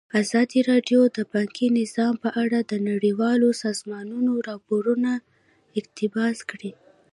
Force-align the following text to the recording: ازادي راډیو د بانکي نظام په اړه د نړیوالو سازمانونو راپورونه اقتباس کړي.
ازادي 0.21 0.59
راډیو 0.71 0.99
د 1.17 1.19
بانکي 1.33 1.67
نظام 1.79 2.13
په 2.23 2.29
اړه 2.43 2.59
د 2.63 2.73
نړیوالو 2.89 3.47
سازمانونو 3.63 4.33
راپورونه 4.49 5.11
اقتباس 5.79 6.37
کړي. 6.51 6.71